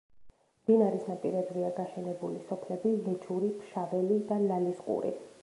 [0.61, 5.17] მდინარის ნაპირებზეა გაშენებული სოფლები: ლეჩური, ფშაველი და ლალისყური.